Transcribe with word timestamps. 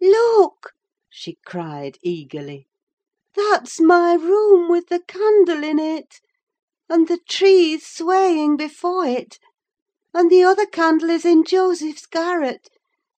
look!" 0.00 0.74
she 1.10 1.38
cried 1.44 1.98
eagerly. 2.04 2.68
"That's 3.34 3.80
my 3.80 4.14
room, 4.14 4.70
with 4.70 4.86
the 4.90 5.00
candle 5.00 5.64
in 5.64 5.80
it, 5.80 6.20
and 6.88 7.08
the 7.08 7.18
trees 7.28 7.84
swaying 7.84 8.56
before 8.56 9.06
it; 9.06 9.40
and 10.14 10.30
the 10.30 10.44
other 10.44 10.66
candle 10.66 11.10
is 11.10 11.24
in 11.24 11.42
Joseph's 11.42 12.06
garret. 12.06 12.68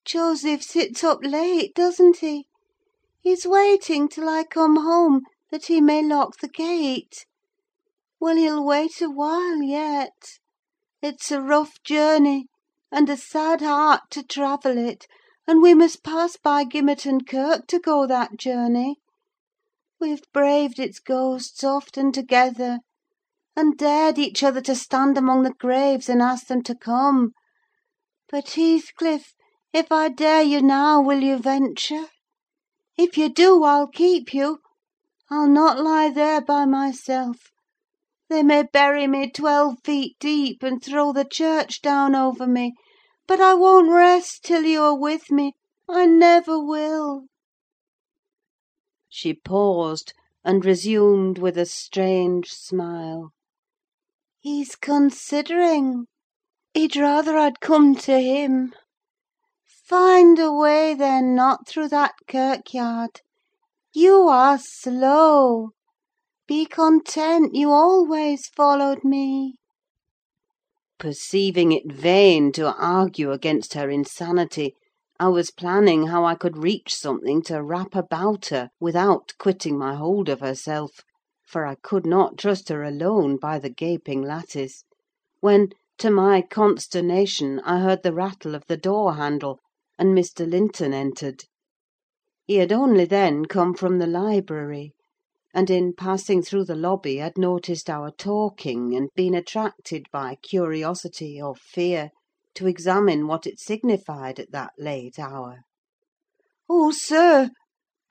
Joseph 0.06 0.62
sits 0.62 1.04
up 1.04 1.18
late, 1.22 1.74
doesn't 1.74 2.20
he? 2.20 2.46
He's 3.20 3.46
waiting 3.46 4.08
till 4.08 4.30
I 4.30 4.44
come 4.44 4.76
home, 4.76 5.24
that 5.50 5.66
he 5.66 5.82
may 5.82 6.02
lock 6.02 6.38
the 6.38 6.48
gate. 6.48 7.26
Well, 8.18 8.36
he'll 8.36 8.64
wait 8.64 9.02
a 9.02 9.10
while 9.10 9.60
yet. 9.60 10.38
It's 11.02 11.30
a 11.30 11.42
rough 11.42 11.82
journey, 11.82 12.46
and 12.90 13.10
a 13.10 13.18
sad 13.18 13.60
heart 13.60 14.04
to 14.12 14.22
travel 14.22 14.78
it; 14.78 15.06
and 15.50 15.60
we 15.62 15.74
must 15.74 16.04
pass 16.04 16.36
by 16.36 16.62
Gimmerton 16.62 17.26
Kirk 17.26 17.66
to 17.66 17.80
go 17.80 18.06
that 18.06 18.36
journey. 18.38 19.00
We've 20.00 20.22
braved 20.32 20.78
its 20.78 21.00
ghosts 21.00 21.64
often 21.64 22.12
together, 22.12 22.78
and 23.56 23.76
dared 23.76 24.16
each 24.16 24.44
other 24.44 24.60
to 24.60 24.76
stand 24.76 25.18
among 25.18 25.42
the 25.42 25.52
graves 25.58 26.08
and 26.08 26.22
ask 26.22 26.46
them 26.46 26.62
to 26.62 26.76
come. 26.76 27.32
But, 28.30 28.50
Heathcliff, 28.50 29.34
if 29.72 29.90
I 29.90 30.08
dare 30.08 30.42
you 30.42 30.62
now, 30.62 31.00
will 31.00 31.18
you 31.18 31.36
venture? 31.36 32.06
If 32.96 33.18
you 33.18 33.28
do, 33.28 33.64
I'll 33.64 33.88
keep 33.88 34.32
you. 34.32 34.60
I'll 35.32 35.48
not 35.48 35.80
lie 35.80 36.10
there 36.10 36.40
by 36.40 36.64
myself. 36.64 37.50
They 38.28 38.44
may 38.44 38.62
bury 38.72 39.08
me 39.08 39.28
twelve 39.28 39.78
feet 39.82 40.14
deep, 40.20 40.62
and 40.62 40.80
throw 40.80 41.12
the 41.12 41.24
church 41.24 41.82
down 41.82 42.14
over 42.14 42.46
me, 42.46 42.74
but 43.30 43.40
I 43.40 43.54
won't 43.54 43.88
rest 43.92 44.42
till 44.42 44.64
you 44.64 44.82
are 44.82 44.98
with 44.98 45.30
me: 45.30 45.52
I 45.88 46.04
never 46.04 46.58
will!" 46.58 47.26
She 49.08 49.34
paused, 49.34 50.12
and 50.44 50.64
resumed 50.64 51.38
with 51.38 51.56
a 51.56 51.64
strange 51.64 52.52
smile. 52.52 53.30
"He's 54.40 54.74
considering: 54.74 56.08
he'd 56.74 56.96
rather 56.96 57.36
I'd 57.38 57.60
come 57.60 57.94
to 57.98 58.18
him. 58.20 58.74
Find 59.64 60.36
a 60.40 60.52
way, 60.52 60.94
then, 60.94 61.36
not 61.36 61.68
through 61.68 61.90
that 61.90 62.14
kirkyard. 62.26 63.20
You 63.92 64.26
are 64.26 64.58
slow! 64.58 65.70
Be 66.48 66.66
content 66.66 67.54
you 67.54 67.70
always 67.70 68.48
followed 68.48 69.04
me." 69.04 69.59
Perceiving 71.00 71.72
it 71.72 71.90
vain 71.90 72.52
to 72.52 72.74
argue 72.76 73.32
against 73.32 73.72
her 73.72 73.88
insanity, 73.88 74.74
I 75.18 75.28
was 75.28 75.50
planning 75.50 76.08
how 76.08 76.26
I 76.26 76.34
could 76.34 76.58
reach 76.58 76.94
something 76.94 77.40
to 77.44 77.62
wrap 77.62 77.94
about 77.94 78.48
her 78.48 78.68
without 78.78 79.32
quitting 79.38 79.78
my 79.78 79.94
hold 79.94 80.28
of 80.28 80.40
herself; 80.40 81.00
for 81.48 81.64
I 81.64 81.76
could 81.76 82.04
not 82.04 82.36
trust 82.36 82.68
her 82.68 82.82
alone 82.84 83.38
by 83.38 83.58
the 83.58 83.70
gaping 83.70 84.20
lattice, 84.20 84.84
when, 85.40 85.70
to 85.96 86.10
my 86.10 86.42
consternation, 86.42 87.60
I 87.60 87.80
heard 87.80 88.02
the 88.02 88.12
rattle 88.12 88.54
of 88.54 88.66
the 88.66 88.76
door 88.76 89.14
handle, 89.14 89.58
and 89.98 90.14
Mr. 90.14 90.46
Linton 90.46 90.92
entered. 90.92 91.44
He 92.46 92.56
had 92.56 92.72
only 92.72 93.06
then 93.06 93.46
come 93.46 93.72
from 93.72 94.00
the 94.00 94.06
library, 94.06 94.92
and 95.52 95.68
in 95.68 95.92
passing 95.92 96.40
through 96.40 96.64
the 96.64 96.76
lobby 96.76 97.16
had 97.16 97.36
noticed 97.36 97.90
our 97.90 98.12
talking, 98.12 98.94
and 98.94 99.10
been 99.16 99.34
attracted 99.34 100.06
by 100.12 100.36
curiosity 100.36 101.42
or 101.42 101.56
fear 101.56 102.10
to 102.54 102.68
examine 102.68 103.26
what 103.26 103.48
it 103.48 103.58
signified 103.58 104.38
at 104.38 104.52
that 104.52 104.72
late 104.78 105.18
hour. 105.18 105.62
"Oh, 106.68 106.92
sir!" 106.92 107.50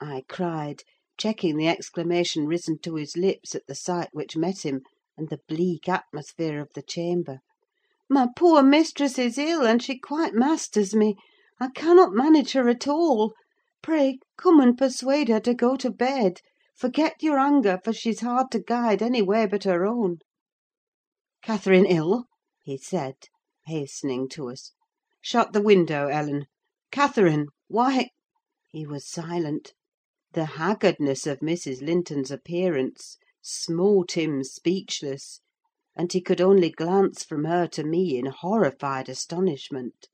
I 0.02 0.24
cried, 0.28 0.82
checking 1.16 1.56
the 1.56 1.66
exclamation 1.66 2.46
risen 2.46 2.78
to 2.80 2.96
his 2.96 3.16
lips 3.16 3.54
at 3.54 3.66
the 3.66 3.74
sight 3.74 4.10
which 4.12 4.36
met 4.36 4.66
him, 4.66 4.82
and 5.16 5.30
the 5.30 5.40
bleak 5.48 5.88
atmosphere 5.88 6.60
of 6.60 6.68
the 6.74 6.82
chamber. 6.82 7.38
"My 8.06 8.28
poor 8.36 8.62
mistress 8.62 9.18
is 9.18 9.38
ill, 9.38 9.66
and 9.66 9.82
she 9.82 9.98
quite 9.98 10.34
masters 10.34 10.94
me. 10.94 11.16
I 11.58 11.70
cannot 11.70 12.12
manage 12.12 12.52
her 12.52 12.68
at 12.68 12.86
all. 12.86 13.32
Pray 13.82 14.18
come 14.36 14.60
and 14.60 14.76
persuade 14.76 15.30
her 15.30 15.40
to 15.40 15.54
go 15.54 15.74
to 15.76 15.88
bed. 15.90 16.42
Forget 16.80 17.22
your 17.22 17.38
anger, 17.38 17.78
for 17.84 17.92
she's 17.92 18.20
hard 18.20 18.50
to 18.52 18.58
guide 18.58 19.02
any 19.02 19.20
way 19.20 19.44
but 19.44 19.64
her 19.64 19.84
own." 19.84 20.20
"Catherine 21.42 21.84
ill?" 21.84 22.24
he 22.62 22.78
said, 22.78 23.16
hastening 23.66 24.30
to 24.30 24.48
us. 24.48 24.72
"Shut 25.20 25.52
the 25.52 25.60
window, 25.60 26.06
Ellen. 26.06 26.46
Catherine! 26.90 27.48
why—" 27.68 28.08
He 28.72 28.86
was 28.86 29.06
silent. 29.06 29.74
The 30.32 30.46
haggardness 30.56 31.26
of 31.26 31.40
Mrs. 31.40 31.82
Linton's 31.82 32.30
appearance 32.30 33.18
smote 33.42 34.12
him 34.12 34.42
speechless, 34.42 35.42
and 35.94 36.10
he 36.10 36.22
could 36.22 36.40
only 36.40 36.70
glance 36.70 37.22
from 37.22 37.44
her 37.44 37.66
to 37.66 37.84
me 37.84 38.16
in 38.16 38.24
horrified 38.24 39.10
astonishment. 39.10 40.08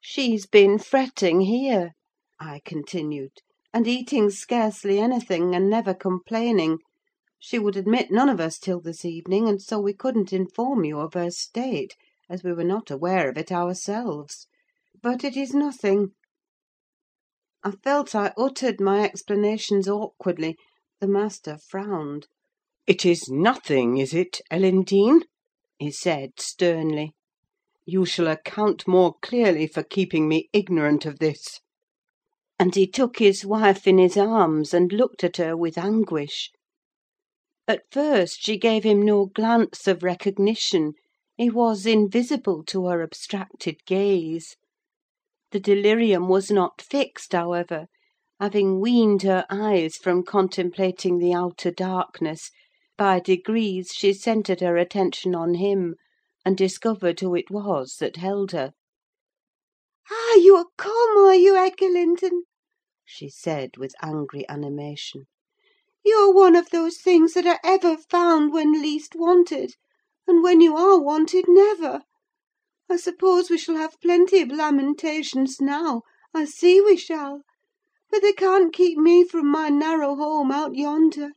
"She's 0.00 0.46
been 0.46 0.78
fretting 0.78 1.42
here," 1.42 1.92
I 2.38 2.62
continued, 2.64 3.32
"and 3.72 3.86
eating 3.86 4.30
scarcely 4.30 4.98
anything, 4.98 5.54
and 5.54 5.70
never 5.70 5.94
complaining. 5.94 6.78
She 7.38 7.56
would 7.56 7.76
admit 7.76 8.10
none 8.10 8.28
of 8.28 8.40
us 8.40 8.58
till 8.58 8.80
this 8.80 9.04
evening, 9.04 9.48
and 9.48 9.62
so 9.62 9.78
we 9.78 9.94
couldn't 9.94 10.32
inform 10.32 10.84
you 10.84 10.98
of 10.98 11.14
her 11.14 11.30
state, 11.30 11.94
as 12.28 12.42
we 12.42 12.52
were 12.52 12.64
not 12.64 12.90
aware 12.90 13.28
of 13.30 13.38
it 13.38 13.52
ourselves. 13.52 14.48
But 15.00 15.22
it 15.22 15.36
is 15.36 15.54
nothing." 15.54 16.14
I 17.62 17.70
felt 17.70 18.12
I 18.12 18.32
uttered 18.36 18.80
my 18.80 19.04
explanations 19.04 19.86
awkwardly: 19.86 20.56
the 20.98 21.06
master 21.06 21.56
frowned. 21.56 22.26
"It 22.88 23.06
is 23.06 23.28
nothing, 23.28 23.98
is 23.98 24.12
it, 24.12 24.40
Ellen 24.50 24.82
Dean?" 24.82 25.22
he 25.78 25.92
said, 25.92 26.40
sternly. 26.40 27.12
"You 27.86 28.04
shall 28.04 28.26
account 28.26 28.88
more 28.88 29.14
clearly 29.22 29.68
for 29.68 29.84
keeping 29.84 30.26
me 30.26 30.48
ignorant 30.52 31.06
of 31.06 31.20
this." 31.20 31.60
And 32.62 32.74
he 32.74 32.86
took 32.86 33.20
his 33.20 33.42
wife 33.42 33.86
in 33.86 33.96
his 33.96 34.18
arms, 34.18 34.74
and 34.74 34.92
looked 34.92 35.24
at 35.24 35.38
her 35.38 35.56
with 35.56 35.78
anguish. 35.78 36.50
At 37.66 37.84
first 37.90 38.42
she 38.42 38.58
gave 38.58 38.84
him 38.84 39.00
no 39.00 39.24
glance 39.24 39.88
of 39.88 40.02
recognition: 40.02 40.92
he 41.38 41.48
was 41.48 41.86
invisible 41.86 42.62
to 42.64 42.84
her 42.88 43.02
abstracted 43.02 43.78
gaze. 43.86 44.56
The 45.52 45.58
delirium 45.58 46.28
was 46.28 46.50
not 46.50 46.82
fixed, 46.82 47.32
however: 47.32 47.86
having 48.38 48.78
weaned 48.78 49.22
her 49.22 49.46
eyes 49.48 49.96
from 49.96 50.22
contemplating 50.22 51.16
the 51.16 51.32
outer 51.32 51.70
darkness, 51.70 52.50
by 52.98 53.20
degrees 53.20 53.88
she 53.94 54.12
centred 54.12 54.60
her 54.60 54.76
attention 54.76 55.34
on 55.34 55.54
him, 55.54 55.94
and 56.44 56.58
discovered 56.58 57.20
who 57.20 57.34
it 57.34 57.50
was 57.50 57.96
that 58.00 58.16
held 58.16 58.52
her. 58.52 58.72
"Ah, 60.10 60.34
you're 60.34 60.66
come, 60.76 61.16
are 61.16 61.34
you, 61.34 61.56
Edgar 61.56 61.88
Linton?" 61.88 62.42
She 63.12 63.28
said, 63.28 63.76
with 63.76 63.92
angry 64.00 64.48
animation. 64.48 65.26
"You're 66.04 66.32
one 66.32 66.54
of 66.54 66.70
those 66.70 66.98
things 66.98 67.34
that 67.34 67.44
are 67.44 67.58
ever 67.64 67.96
found 67.96 68.52
when 68.52 68.80
least 68.80 69.16
wanted, 69.16 69.74
and 70.28 70.44
when 70.44 70.60
you 70.60 70.76
are 70.76 70.96
wanted, 71.00 71.46
never. 71.48 72.02
I 72.88 72.96
suppose 72.98 73.50
we 73.50 73.58
shall 73.58 73.74
have 73.74 74.00
plenty 74.00 74.40
of 74.42 74.50
lamentations 74.52 75.60
now: 75.60 76.02
I 76.32 76.44
see 76.44 76.80
we 76.80 76.96
shall; 76.96 77.42
but 78.10 78.22
they 78.22 78.32
can't 78.32 78.72
keep 78.72 78.96
me 78.96 79.24
from 79.24 79.48
my 79.50 79.70
narrow 79.70 80.14
home 80.14 80.52
out 80.52 80.76
yonder: 80.76 81.32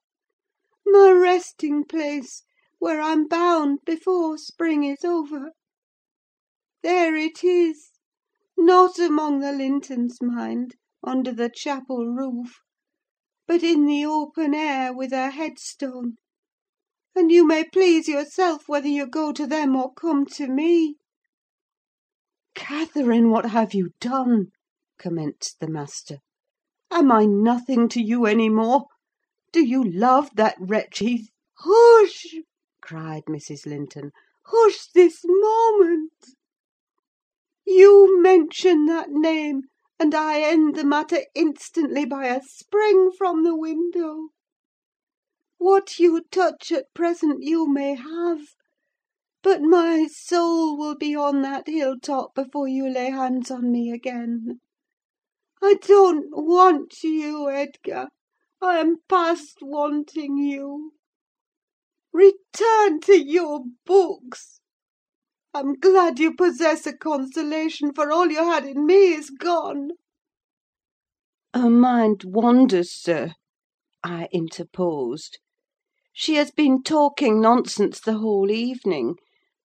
my 0.85 1.09
resting 1.09 1.85
place, 1.85 2.43
where 2.77 3.01
I'm 3.01 3.25
bound 3.25 3.79
before 3.83 4.37
spring 4.37 4.83
is 4.83 5.03
over. 5.03 5.53
There 6.83 7.15
it 7.15 7.43
is! 7.43 7.93
Not 8.55 8.99
among 8.99 9.39
the 9.39 9.51
Lintons, 9.51 10.21
mind, 10.21 10.75
under 11.05 11.33
the 11.33 11.49
chapel 11.49 12.07
roof; 12.07 12.59
but 13.45 13.61
in 13.61 13.85
the 13.85 14.05
open 14.05 14.53
air, 14.53 14.93
with 14.93 15.11
a 15.11 15.31
headstone; 15.31 16.15
and 17.13 17.29
you 17.29 17.45
may 17.45 17.61
please 17.65 18.07
yourself 18.07 18.69
whether 18.69 18.87
you 18.87 19.05
go 19.05 19.33
to 19.33 19.45
them 19.45 19.75
or 19.75 19.93
come 19.93 20.25
to 20.25 20.47
me." 20.47 20.95
"Catherine, 22.55 23.29
what 23.29 23.47
have 23.47 23.73
you 23.73 23.89
done?" 23.99 24.51
commenced 24.97 25.59
the 25.59 25.67
master. 25.67 26.19
"Am 26.89 27.11
I 27.11 27.25
nothing 27.25 27.89
to 27.89 28.01
you 28.01 28.25
any 28.25 28.47
more? 28.47 28.85
Do 29.51 29.61
you 29.61 29.83
love 29.83 30.29
that 30.35 30.55
wretch 30.57 30.99
Heath—" 30.99 31.31
"Hush!" 31.59 32.33
cried 32.81 33.25
Mrs. 33.25 33.65
Linton. 33.65 34.11
"Hush 34.45 34.87
this 34.93 35.21
moment! 35.25 36.13
You 37.65 38.21
mention 38.21 38.85
that 38.85 39.09
name, 39.11 39.63
and 40.03 40.13
I 40.13 40.41
end 40.41 40.75
the 40.75 40.83
matter 40.83 41.19
instantly 41.33 42.03
by 42.03 42.25
a 42.25 42.41
spring 42.43 43.09
from 43.17 43.45
the 43.45 43.55
window. 43.55 44.31
What 45.57 45.97
you 45.97 46.25
touch 46.29 46.73
at 46.73 46.93
present 46.93 47.41
you 47.41 47.69
may 47.71 47.95
have; 47.95 48.41
but 49.41 49.61
my 49.61 50.07
soul 50.07 50.77
will 50.77 50.97
be 50.97 51.15
on 51.15 51.41
that 51.43 51.69
hill 51.69 51.95
top 51.97 52.35
before 52.35 52.67
you 52.67 52.89
lay 52.89 53.11
hands 53.11 53.49
on 53.49 53.71
me 53.71 53.91
again. 53.93 54.59
I 55.61 55.75
don't 55.75 56.31
want 56.31 57.01
you, 57.01 57.49
Edgar: 57.49 58.09
I 58.61 58.79
am 58.79 58.97
past 59.07 59.59
wanting 59.61 60.37
you. 60.37 60.91
Return 62.11 62.99
to 63.03 63.17
your 63.17 63.63
books. 63.85 64.59
I'm 65.55 65.75
glad 65.75 66.17
you 66.17 66.33
possess 66.33 66.87
a 66.87 66.97
consolation, 66.97 67.93
for 67.93 68.11
all 68.11 68.31
you 68.31 68.43
had 68.43 68.65
in 68.65 68.87
me 68.87 69.13
is 69.13 69.29
gone." 69.29 69.91
"Her 71.53 71.69
mind 71.69 72.23
wanders, 72.23 72.91
sir," 72.91 73.33
I 74.03 74.29
interposed. 74.31 75.37
"She 76.11 76.33
has 76.37 76.49
been 76.49 76.81
talking 76.81 77.39
nonsense 77.39 77.99
the 77.99 78.17
whole 78.17 78.49
evening; 78.49 79.17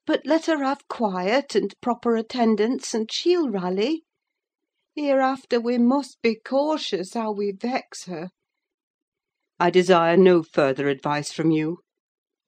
but 0.05 0.27
let 0.27 0.45
her 0.45 0.63
have 0.63 0.87
quiet 0.89 1.55
and 1.55 1.75
proper 1.81 2.17
attendance, 2.17 2.93
and 2.93 3.11
she'll 3.11 3.49
rally. 3.49 4.05
Hereafter 4.95 5.59
we 5.59 5.79
must 5.79 6.21
be 6.21 6.35
cautious 6.35 7.15
how 7.15 7.33
we 7.33 7.51
vex 7.51 8.05
her." 8.05 8.29
"I 9.59 9.71
desire 9.71 10.19
no 10.19 10.43
further 10.43 10.89
advice 10.89 11.33
from 11.33 11.51
you," 11.51 11.79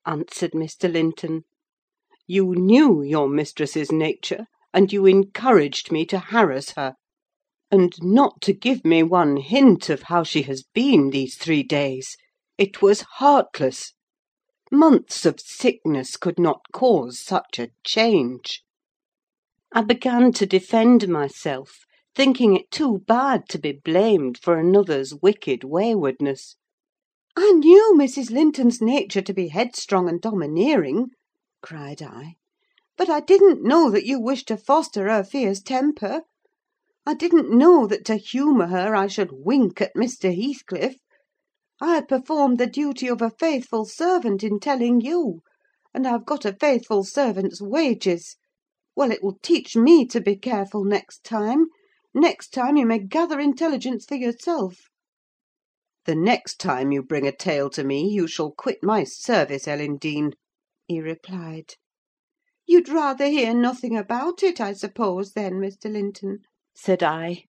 answered 0.05 0.53
Mr. 0.53 0.93
Linton. 0.93 1.45
"You 2.33 2.55
knew 2.55 3.03
your 3.03 3.29
mistress's 3.29 3.91
nature, 3.91 4.47
and 4.73 4.93
you 4.93 5.05
encouraged 5.05 5.91
me 5.91 6.07
to 6.07 6.21
harass 6.21 6.71
her. 6.77 6.95
And 7.73 7.93
not 8.01 8.41
to 8.43 8.53
give 8.53 8.85
me 8.85 9.03
one 9.03 9.39
hint 9.39 9.91
of 9.91 10.03
how 10.03 10.23
she 10.23 10.43
has 10.43 10.63
been 10.63 11.11
these 11.11 11.35
three 11.35 11.65
days! 11.65 12.17
It 12.57 12.81
was 12.81 13.01
heartless. 13.17 13.95
Months 14.71 15.27
of 15.27 15.41
sickness 15.41 16.17
could 16.17 16.39
not 16.39 16.61
cause 16.73 17.19
such 17.19 17.59
a 17.59 17.71
change." 17.83 18.63
I 19.73 19.83
began 19.83 20.31
to 20.35 20.47
defend 20.47 21.09
myself, 21.09 21.81
thinking 22.15 22.55
it 22.55 22.71
too 22.71 23.01
bad 23.09 23.49
to 23.49 23.59
be 23.59 23.73
blamed 23.73 24.39
for 24.39 24.55
another's 24.57 25.13
wicked 25.21 25.65
waywardness. 25.65 26.55
"I 27.35 27.51
knew 27.55 27.95
Mrs. 27.99 28.31
Linton's 28.31 28.81
nature 28.81 29.21
to 29.23 29.35
be 29.35 29.49
headstrong 29.49 30.09
and 30.09 30.21
domineering," 30.21 31.09
cried 31.63 32.01
I; 32.01 32.37
"but 32.97 33.11
I 33.11 33.21
didn't 33.21 33.63
know 33.63 33.91
that 33.91 34.07
you 34.07 34.19
wished 34.19 34.49
to 34.49 34.57
foster 34.57 35.11
her 35.11 35.23
fierce 35.23 35.61
temper. 35.61 36.23
I 37.05 37.13
didn't 37.13 37.51
know 37.51 37.87
that 37.87 38.07
to 38.07 38.17
humour 38.17 38.69
her 38.69 38.95
I 38.95 39.09
should 39.09 39.31
wink 39.31 39.83
at 39.83 39.93
Mr. 39.95 40.35
Heathcliff. 40.35 40.97
I 41.79 42.01
performed 42.01 42.57
the 42.57 42.67
duty 42.67 43.09
of 43.09 43.21
a 43.21 43.29
faithful 43.29 43.85
servant 43.85 44.43
in 44.43 44.59
telling 44.59 45.03
you, 45.03 45.43
and 45.93 46.07
I've 46.07 46.25
got 46.25 46.47
a 46.47 46.55
faithful 46.55 47.05
servant's 47.05 47.61
wages. 47.61 48.37
Well, 48.97 49.13
it 49.13 49.23
will 49.23 49.39
teach 49.43 49.77
me 49.77 50.07
to 50.07 50.21
be 50.23 50.37
careful 50.37 50.83
next 50.83 51.25
time. 51.25 51.67
Next 52.15 52.55
time 52.55 52.79
you 52.79 52.87
may 52.87 53.01
gather 53.01 53.39
intelligence 53.39 54.07
for 54.07 54.15
yourself." 54.15 54.89
"The 56.07 56.15
next 56.15 56.59
time 56.59 56.91
you 56.91 57.03
bring 57.03 57.27
a 57.27 57.37
tale 57.37 57.69
to 57.69 57.85
me, 57.85 58.09
you 58.09 58.27
shall 58.27 58.51
quit 58.51 58.83
my 58.83 59.05
service, 59.05 59.69
Ellen 59.69 59.99
Dean," 59.99 60.33
he 60.91 61.01
replied. 61.01 61.75
"You'd 62.67 62.89
rather 62.89 63.27
hear 63.27 63.55
nothing 63.55 63.97
about 63.97 64.43
it, 64.43 64.61
I 64.61 64.73
suppose, 64.73 65.35
then, 65.35 65.53
Mr. 65.53 65.89
Linton?" 65.89 66.41
said 66.75 67.01
I. 67.01 67.45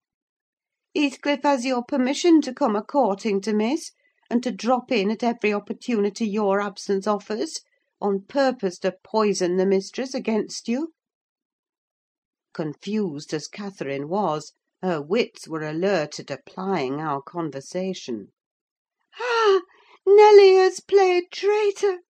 "Heathcliff 0.93 1.41
has 1.41 1.65
your 1.65 1.83
permission 1.83 2.41
to 2.43 2.53
come 2.53 2.75
a 2.75 2.83
courting 2.83 3.41
to 3.41 3.51
Miss, 3.51 3.93
and 4.29 4.43
to 4.43 4.51
drop 4.51 4.91
in 4.91 5.09
at 5.09 5.23
every 5.23 5.51
opportunity 5.51 6.27
your 6.27 6.61
absence 6.61 7.07
offers, 7.07 7.61
on 7.99 8.25
purpose 8.27 8.77
to 8.77 8.95
poison 9.03 9.57
the 9.57 9.65
mistress 9.65 10.13
against 10.13 10.67
you?" 10.67 10.93
Confused 12.53 13.33
as 13.33 13.47
Catherine 13.47 14.07
was, 14.07 14.53
her 14.83 15.01
wits 15.01 15.47
were 15.47 15.67
alert 15.67 16.19
at 16.19 16.29
applying 16.29 17.01
our 17.01 17.23
conversation. 17.23 18.33
"Ah! 19.19 19.61
Nelly 20.05 20.53
has 20.57 20.79
played 20.79 21.31
traitor!" 21.31 22.01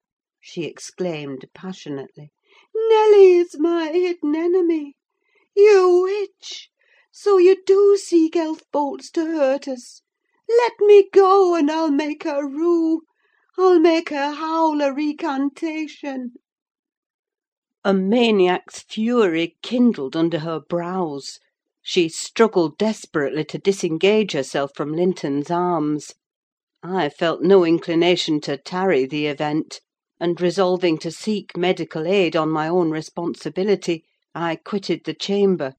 She 0.43 0.63
exclaimed 0.63 1.45
passionately. 1.53 2.31
"Nelly 2.73 3.33
is 3.37 3.59
my 3.59 3.91
hidden 3.91 4.35
enemy! 4.35 4.95
You 5.55 6.01
witch! 6.01 6.71
So 7.11 7.37
you 7.37 7.61
do 7.63 7.95
seek 7.95 8.35
elf 8.35 8.63
bolts 8.71 9.11
to 9.11 9.23
hurt 9.23 9.67
us? 9.67 10.01
Let 10.49 10.71
me 10.79 11.07
go, 11.13 11.53
and 11.53 11.69
I'll 11.69 11.91
make 11.91 12.23
her 12.23 12.43
rue. 12.43 13.03
I'll 13.55 13.79
make 13.79 14.09
her 14.09 14.31
howl 14.31 14.81
a 14.81 14.91
recantation." 14.91 16.31
A 17.83 17.93
maniac's 17.93 18.79
fury 18.81 19.57
kindled 19.61 20.15
under 20.15 20.39
her 20.39 20.59
brows. 20.59 21.37
She 21.83 22.09
struggled 22.09 22.79
desperately 22.79 23.45
to 23.45 23.59
disengage 23.59 24.31
herself 24.31 24.71
from 24.75 24.91
Linton's 24.91 25.51
arms. 25.51 26.15
I 26.81 27.09
felt 27.09 27.43
no 27.43 27.63
inclination 27.63 28.41
to 28.41 28.57
tarry 28.57 29.05
the 29.05 29.27
event, 29.27 29.81
and 30.21 30.39
resolving 30.39 30.99
to 30.99 31.09
seek 31.09 31.57
medical 31.57 32.05
aid 32.05 32.35
on 32.35 32.47
my 32.47 32.67
own 32.67 32.91
responsibility, 32.91 34.05
I 34.35 34.55
quitted 34.55 35.03
the 35.03 35.15
chamber. 35.15 35.73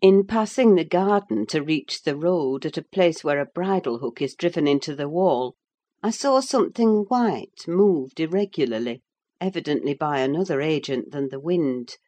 In 0.00 0.26
passing 0.26 0.76
the 0.76 0.84
garden 0.84 1.44
to 1.48 1.62
reach 1.62 2.04
the 2.04 2.16
road, 2.16 2.64
at 2.64 2.78
a 2.78 2.82
place 2.82 3.22
where 3.22 3.38
a 3.38 3.44
bridle 3.44 3.98
hook 3.98 4.22
is 4.22 4.34
driven 4.34 4.66
into 4.66 4.96
the 4.96 5.10
wall, 5.10 5.56
I 6.02 6.10
saw 6.10 6.40
something 6.40 7.04
white 7.08 7.68
moved 7.68 8.18
irregularly, 8.18 9.02
evidently 9.38 9.92
by 9.92 10.20
another 10.20 10.62
agent 10.62 11.10
than 11.10 11.28
the 11.28 11.40
wind. 11.40 11.98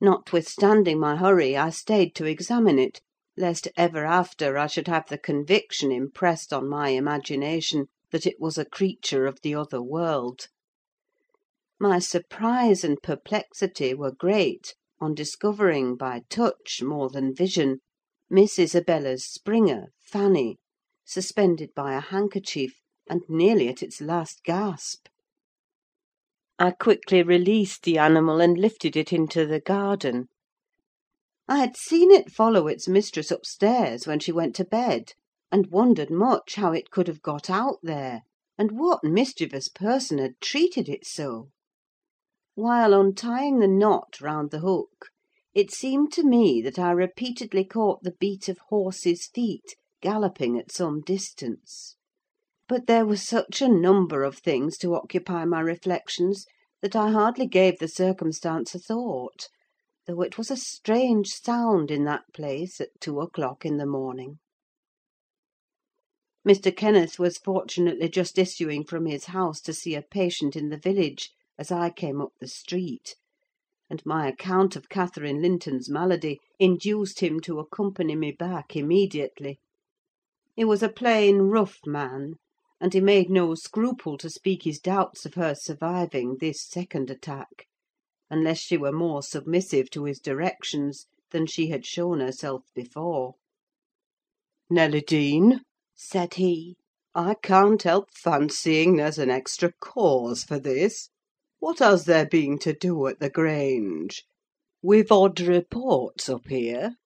Notwithstanding 0.00 0.98
my 0.98 1.16
hurry, 1.16 1.54
I 1.54 1.68
stayed 1.68 2.14
to 2.14 2.24
examine 2.24 2.78
it, 2.78 3.02
lest 3.36 3.68
ever 3.76 4.06
after 4.06 4.56
I 4.56 4.68
should 4.68 4.88
have 4.88 5.10
the 5.10 5.18
conviction 5.18 5.92
impressed 5.92 6.50
on 6.50 6.66
my 6.66 6.88
imagination 6.88 7.88
that 8.12 8.26
it 8.26 8.38
was 8.38 8.56
a 8.56 8.64
creature 8.64 9.26
of 9.26 9.40
the 9.42 9.54
other 9.54 9.82
world. 9.82 10.48
My 11.80 11.98
surprise 11.98 12.84
and 12.84 13.02
perplexity 13.02 13.92
were 13.94 14.12
great 14.12 14.74
on 15.00 15.14
discovering, 15.14 15.96
by 15.96 16.22
touch 16.28 16.80
more 16.82 17.10
than 17.10 17.34
vision, 17.34 17.80
Miss 18.30 18.58
Isabella's 18.58 19.26
springer, 19.26 19.88
Fanny, 19.98 20.58
suspended 21.04 21.70
by 21.74 21.94
a 21.94 22.00
handkerchief, 22.00 22.80
and 23.08 23.22
nearly 23.28 23.68
at 23.68 23.82
its 23.82 24.00
last 24.00 24.44
gasp. 24.44 25.08
I 26.58 26.70
quickly 26.70 27.22
released 27.22 27.82
the 27.82 27.98
animal 27.98 28.40
and 28.40 28.56
lifted 28.56 28.96
it 28.96 29.12
into 29.12 29.44
the 29.44 29.58
garden. 29.58 30.28
I 31.48 31.58
had 31.58 31.76
seen 31.76 32.12
it 32.12 32.30
follow 32.30 32.68
its 32.68 32.86
mistress 32.86 33.32
upstairs 33.32 34.06
when 34.06 34.20
she 34.20 34.30
went 34.30 34.54
to 34.56 34.64
bed, 34.64 35.14
and 35.52 35.70
wondered 35.70 36.10
much 36.10 36.54
how 36.54 36.72
it 36.72 36.90
could 36.90 37.06
have 37.06 37.20
got 37.20 37.50
out 37.50 37.78
there, 37.82 38.22
and 38.56 38.72
what 38.72 39.04
mischievous 39.04 39.68
person 39.68 40.16
had 40.16 40.40
treated 40.40 40.88
it 40.88 41.06
so. 41.06 41.50
While 42.54 42.94
untying 42.94 43.58
the 43.58 43.68
knot 43.68 44.20
round 44.20 44.50
the 44.50 44.60
hook, 44.60 45.10
it 45.54 45.70
seemed 45.70 46.10
to 46.14 46.24
me 46.24 46.62
that 46.62 46.78
I 46.78 46.90
repeatedly 46.90 47.64
caught 47.64 48.02
the 48.02 48.16
beat 48.18 48.48
of 48.48 48.58
horses' 48.70 49.26
feet 49.26 49.76
galloping 50.00 50.58
at 50.58 50.72
some 50.72 51.02
distance. 51.02 51.96
But 52.66 52.86
there 52.86 53.04
were 53.04 53.16
such 53.16 53.60
a 53.60 53.68
number 53.68 54.22
of 54.22 54.38
things 54.38 54.78
to 54.78 54.94
occupy 54.94 55.44
my 55.44 55.60
reflections 55.60 56.46
that 56.80 56.96
I 56.96 57.10
hardly 57.10 57.46
gave 57.46 57.78
the 57.78 57.88
circumstance 57.88 58.74
a 58.74 58.78
thought, 58.78 59.48
though 60.06 60.22
it 60.22 60.38
was 60.38 60.50
a 60.50 60.56
strange 60.56 61.28
sound 61.28 61.90
in 61.90 62.04
that 62.04 62.24
place 62.32 62.80
at 62.80 63.00
two 63.00 63.20
o'clock 63.20 63.66
in 63.66 63.76
the 63.76 63.86
morning. 63.86 64.38
Mr. 66.44 66.76
Kenneth 66.76 67.20
was 67.20 67.38
fortunately 67.38 68.08
just 68.08 68.36
issuing 68.36 68.82
from 68.82 69.06
his 69.06 69.26
house 69.26 69.60
to 69.60 69.72
see 69.72 69.94
a 69.94 70.02
patient 70.02 70.56
in 70.56 70.70
the 70.70 70.76
village, 70.76 71.30
as 71.56 71.70
I 71.70 71.88
came 71.88 72.20
up 72.20 72.32
the 72.40 72.48
street; 72.48 73.14
and 73.88 74.04
my 74.04 74.26
account 74.26 74.74
of 74.74 74.88
Catherine 74.88 75.40
Linton's 75.40 75.88
malady 75.88 76.40
induced 76.58 77.20
him 77.20 77.38
to 77.42 77.60
accompany 77.60 78.16
me 78.16 78.32
back 78.32 78.74
immediately. 78.74 79.60
He 80.56 80.64
was 80.64 80.82
a 80.82 80.88
plain, 80.88 81.42
rough 81.42 81.78
man, 81.86 82.38
and 82.80 82.92
he 82.92 83.00
made 83.00 83.30
no 83.30 83.54
scruple 83.54 84.18
to 84.18 84.28
speak 84.28 84.64
his 84.64 84.80
doubts 84.80 85.24
of 85.24 85.34
her 85.34 85.54
surviving 85.54 86.38
this 86.40 86.60
second 86.60 87.08
attack, 87.08 87.68
unless 88.28 88.58
she 88.58 88.76
were 88.76 88.90
more 88.90 89.22
submissive 89.22 89.90
to 89.90 90.06
his 90.06 90.18
directions 90.18 91.06
than 91.30 91.46
she 91.46 91.68
had 91.68 91.86
shown 91.86 92.18
herself 92.18 92.64
before. 92.74 93.34
"Nelly 94.68 95.02
Dean," 95.02 95.60
said 96.04 96.34
he, 96.34 96.74
"I 97.14 97.34
can't 97.44 97.80
help 97.80 98.08
fancying 98.12 98.96
there's 98.96 99.18
an 99.18 99.30
extra 99.30 99.72
cause 99.80 100.42
for 100.42 100.58
this. 100.58 101.10
What 101.60 101.78
has 101.78 102.06
there 102.06 102.26
been 102.26 102.58
to 102.58 102.72
do 102.72 103.06
at 103.06 103.20
the 103.20 103.30
Grange? 103.30 104.24
We've 104.82 105.12
odd 105.12 105.38
reports 105.40 106.28
up 106.28 106.48
here. 106.48 106.96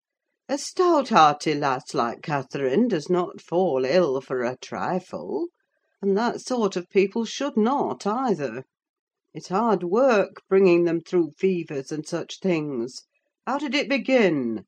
A 0.49 0.57
stout-hearty 0.57 1.53
lass 1.57 1.93
like 1.93 2.23
Catherine 2.23 2.88
does 2.88 3.11
not 3.11 3.43
fall 3.43 3.85
ill 3.85 4.23
for 4.23 4.43
a 4.43 4.57
trifle; 4.57 5.49
and 6.00 6.17
that 6.17 6.41
sort 6.41 6.75
of 6.75 6.88
people 6.88 7.26
should 7.26 7.59
not, 7.59 8.07
either. 8.07 8.65
It's 9.35 9.49
hard 9.49 9.83
work 9.83 10.41
bringing 10.49 10.85
them 10.85 11.03
through 11.03 11.33
fevers 11.33 11.93
and 11.93 12.09
such 12.09 12.41
things. 12.41 13.03
How 13.47 13.59
did 13.59 13.75
it 13.75 13.91
begin?" 13.91 14.65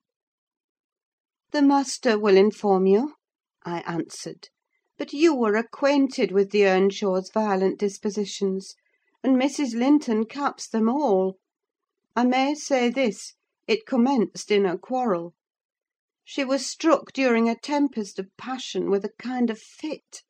"The 1.52 1.62
master 1.62 2.18
will 2.18 2.36
inform 2.36 2.84
you," 2.86 3.14
I 3.64 3.80
answered. 3.88 4.50
"But 4.98 5.12
you 5.12 5.34
were 5.34 5.56
acquainted 5.56 6.30
with 6.30 6.52
the 6.52 6.64
Earnshaws' 6.64 7.32
violent 7.32 7.80
dispositions, 7.80 8.76
and 9.20 9.34
Mrs. 9.34 9.74
Linton 9.74 10.26
caps 10.26 10.68
them 10.68 10.88
all. 10.88 11.38
I 12.14 12.22
may 12.22 12.54
say 12.54 12.88
this: 12.88 13.34
it 13.66 13.84
commenced 13.84 14.52
in 14.52 14.64
a 14.64 14.78
quarrel. 14.78 15.34
She 16.22 16.44
was 16.44 16.66
struck 16.70 17.12
during 17.12 17.48
a 17.48 17.58
tempest 17.58 18.20
of 18.20 18.28
passion 18.36 18.90
with 18.90 19.04
a 19.04 19.10
kind 19.18 19.50
of 19.50 19.58
fit. 19.58 20.22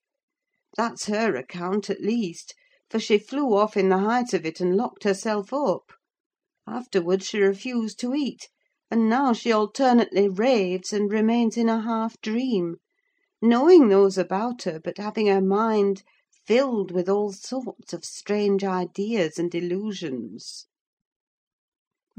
That's 0.78 1.04
her 1.08 1.36
account, 1.36 1.90
at 1.90 2.00
least; 2.00 2.54
for 2.88 2.98
she 2.98 3.18
flew 3.18 3.54
off 3.54 3.76
in 3.76 3.90
the 3.90 3.98
height 3.98 4.32
of 4.32 4.46
it, 4.46 4.58
and 4.58 4.74
locked 4.74 5.04
herself 5.04 5.52
up. 5.52 5.92
Afterwards 6.66 7.26
she 7.26 7.40
refused 7.42 8.00
to 8.00 8.14
eat; 8.14 8.48
and 8.90 9.06
now 9.06 9.34
she 9.34 9.52
alternately 9.52 10.30
raves 10.30 10.94
and 10.94 11.12
remains 11.12 11.58
in 11.58 11.68
a 11.68 11.82
half 11.82 12.18
dream, 12.22 12.76
knowing 13.40 13.88
those 13.88 14.18
about 14.18 14.64
her, 14.64 14.80
but 14.82 14.98
having 14.98 15.26
her 15.28 15.40
mind 15.40 16.02
filled 16.44 16.90
with 16.90 17.08
all 17.08 17.30
sorts 17.30 17.92
of 17.92 18.04
strange 18.04 18.64
ideas 18.64 19.38
and 19.38 19.54
illusions." 19.54 20.66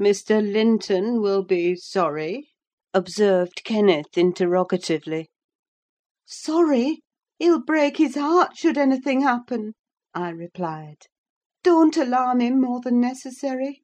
"Mr. 0.00 0.40
Linton 0.40 1.20
will 1.20 1.42
be 1.42 1.76
sorry?" 1.76 2.48
observed 2.94 3.62
Kenneth, 3.64 4.16
interrogatively. 4.16 5.28
"Sorry? 6.24 7.02
He'll 7.38 7.60
break 7.62 7.98
his 7.98 8.14
heart, 8.14 8.56
should 8.56 8.78
anything 8.78 9.20
happen," 9.20 9.74
I 10.14 10.30
replied. 10.30 11.06
"Don't 11.62 11.98
alarm 11.98 12.40
him 12.40 12.60
more 12.62 12.80
than 12.80 12.98
necessary." 12.98 13.82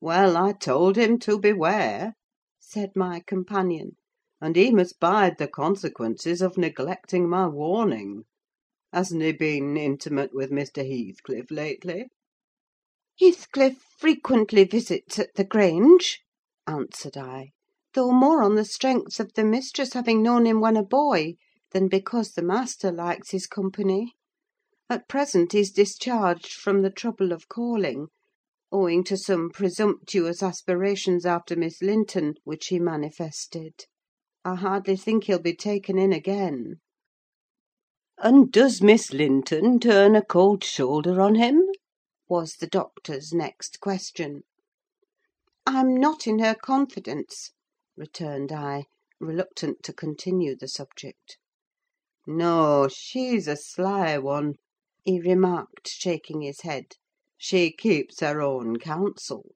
"Well, 0.00 0.36
I 0.36 0.52
told 0.52 0.96
him 0.96 1.18
to 1.20 1.40
beware," 1.40 2.14
said 2.60 2.90
my 2.94 3.20
companion; 3.26 3.96
"and 4.42 4.56
he 4.56 4.70
must 4.70 4.98
bide 4.98 5.36
the 5.36 5.46
consequences 5.46 6.40
of 6.40 6.56
neglecting 6.56 7.28
my 7.28 7.46
warning. 7.46 8.24
Hasn't 8.90 9.20
he 9.20 9.32
been 9.32 9.76
intimate 9.76 10.32
with 10.32 10.50
Mr. 10.50 10.78
Heathcliff 10.82 11.50
lately?" 11.50 12.06
"Heathcliff 13.18 13.76
frequently 13.98 14.64
visits 14.64 15.18
at 15.18 15.34
the 15.34 15.44
Grange," 15.44 16.22
answered 16.66 17.18
I; 17.18 17.50
"though 17.92 18.12
more 18.12 18.42
on 18.42 18.54
the 18.54 18.64
strength 18.64 19.20
of 19.20 19.34
the 19.34 19.44
mistress 19.44 19.92
having 19.92 20.22
known 20.22 20.46
him 20.46 20.62
when 20.62 20.78
a 20.78 20.82
boy, 20.82 21.34
than 21.72 21.88
because 21.88 22.32
the 22.32 22.40
master 22.42 22.90
likes 22.90 23.32
his 23.32 23.46
company. 23.46 24.14
At 24.88 25.06
present 25.06 25.52
he's 25.52 25.70
discharged 25.70 26.54
from 26.54 26.80
the 26.80 26.88
trouble 26.90 27.32
of 27.32 27.50
calling, 27.50 28.06
owing 28.72 29.04
to 29.04 29.18
some 29.18 29.50
presumptuous 29.50 30.42
aspirations 30.42 31.26
after 31.26 31.56
Miss 31.56 31.82
Linton, 31.82 32.36
which 32.44 32.68
he 32.68 32.78
manifested. 32.78 33.84
I 34.42 34.54
hardly 34.54 34.96
think 34.96 35.24
he'll 35.24 35.38
be 35.38 35.54
taken 35.54 35.98
in 35.98 36.14
again." 36.14 36.80
"And 38.16 38.50
does 38.50 38.80
Miss 38.80 39.12
Linton 39.12 39.78
turn 39.78 40.16
a 40.16 40.24
cold 40.24 40.64
shoulder 40.64 41.20
on 41.20 41.34
him?" 41.34 41.68
was 42.26 42.54
the 42.54 42.66
doctor's 42.66 43.34
next 43.34 43.80
question. 43.80 44.44
"I'm 45.66 45.94
not 45.94 46.26
in 46.26 46.38
her 46.38 46.54
confidence," 46.54 47.52
returned 47.98 48.50
I, 48.50 48.86
reluctant 49.20 49.82
to 49.82 49.92
continue 49.92 50.56
the 50.56 50.68
subject. 50.68 51.36
"No, 52.26 52.88
she's 52.88 53.46
a 53.46 53.56
sly 53.56 54.16
one," 54.16 54.54
he 55.04 55.20
remarked, 55.20 55.86
shaking 55.86 56.40
his 56.40 56.62
head. 56.62 56.94
"She 57.36 57.70
keeps 57.72 58.20
her 58.20 58.40
own 58.40 58.78
counsel. 58.78 59.52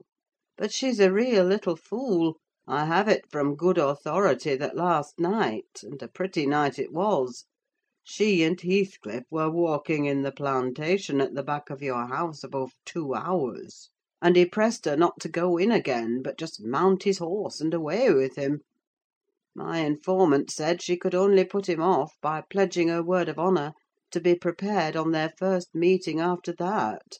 But 0.58 0.74
she's 0.74 1.00
a 1.00 1.10
real 1.10 1.44
little 1.44 1.76
fool: 1.76 2.36
I 2.66 2.86
have 2.86 3.08
it 3.08 3.26
from 3.30 3.56
good 3.56 3.76
authority 3.76 4.56
that 4.56 4.74
last 4.74 5.20
night—and 5.20 6.02
a 6.02 6.08
pretty 6.08 6.46
night 6.46 6.78
it 6.78 6.94
was—she 6.94 8.42
and 8.42 8.58
Heathcliff 8.58 9.24
were 9.30 9.50
walking 9.50 10.06
in 10.06 10.22
the 10.22 10.32
plantation 10.32 11.20
at 11.20 11.34
the 11.34 11.42
back 11.42 11.68
of 11.68 11.82
your 11.82 12.06
house 12.06 12.42
above 12.42 12.72
two 12.86 13.14
hours; 13.14 13.90
and 14.22 14.34
he 14.34 14.46
pressed 14.46 14.86
her 14.86 14.96
not 14.96 15.20
to 15.20 15.28
go 15.28 15.58
in 15.58 15.70
again, 15.70 16.22
but 16.22 16.38
just 16.38 16.62
mount 16.64 17.02
his 17.02 17.18
horse 17.18 17.60
and 17.60 17.74
away 17.74 18.10
with 18.10 18.36
him. 18.36 18.62
My 19.54 19.80
informant 19.80 20.50
said 20.50 20.80
she 20.80 20.96
could 20.96 21.14
only 21.14 21.44
put 21.44 21.68
him 21.68 21.82
off 21.82 22.16
by 22.22 22.40
pledging 22.48 22.88
her 22.88 23.02
word 23.02 23.28
of 23.28 23.38
honour 23.38 23.74
to 24.10 24.22
be 24.22 24.34
prepared 24.34 24.96
on 24.96 25.10
their 25.10 25.34
first 25.36 25.74
meeting 25.74 26.18
after 26.18 26.54
that. 26.54 27.18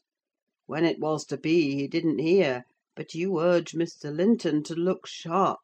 When 0.64 0.86
it 0.86 0.98
was 1.00 1.26
to 1.26 1.36
be, 1.36 1.74
he 1.74 1.86
didn't 1.86 2.20
hear; 2.20 2.64
but 2.96 3.12
you 3.12 3.40
urge 3.40 3.72
Mr. 3.72 4.14
Linton 4.14 4.62
to 4.62 4.72
look 4.72 5.04
sharp." 5.04 5.58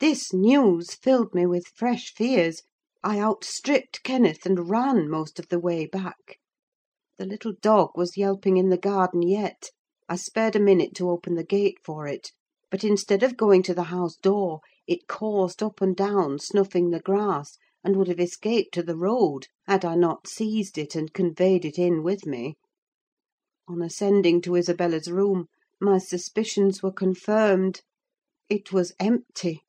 This 0.00 0.32
news 0.32 0.94
filled 0.94 1.34
me 1.34 1.44
with 1.44 1.66
fresh 1.74 2.14
fears. 2.14 2.62
I 3.04 3.20
outstripped 3.20 4.02
Kenneth, 4.02 4.46
and 4.46 4.70
ran 4.70 5.10
most 5.10 5.38
of 5.38 5.48
the 5.50 5.58
way 5.58 5.84
back. 5.84 6.38
The 7.18 7.26
little 7.26 7.52
dog 7.60 7.90
was 7.98 8.16
yelping 8.16 8.56
in 8.56 8.70
the 8.70 8.78
garden 8.78 9.20
yet. 9.20 9.68
I 10.08 10.16
spared 10.16 10.56
a 10.56 10.58
minute 10.58 10.94
to 10.94 11.10
open 11.10 11.34
the 11.34 11.44
gate 11.44 11.76
for 11.84 12.06
it; 12.06 12.32
but 12.70 12.82
instead 12.82 13.22
of 13.22 13.36
going 13.36 13.62
to 13.64 13.74
the 13.74 13.82
house 13.92 14.16
door, 14.16 14.60
it 14.86 15.06
coursed 15.06 15.62
up 15.62 15.82
and 15.82 15.94
down, 15.94 16.38
snuffing 16.38 16.88
the 16.88 17.00
grass, 17.00 17.58
and 17.84 17.96
would 17.96 18.08
have 18.08 18.20
escaped 18.20 18.72
to 18.72 18.82
the 18.82 18.96
road, 18.96 19.48
had 19.66 19.84
I 19.84 19.96
not 19.96 20.26
seized 20.26 20.78
it 20.78 20.94
and 20.94 21.12
conveyed 21.12 21.66
it 21.66 21.78
in 21.78 22.02
with 22.02 22.24
me. 22.24 22.56
On 23.68 23.80
ascending 23.80 24.40
to 24.40 24.56
Isabella's 24.56 25.08
room, 25.08 25.46
my 25.80 25.98
suspicions 25.98 26.82
were 26.82 26.90
confirmed: 26.90 27.82
it 28.48 28.72
was 28.72 28.92
empty. 28.98 29.62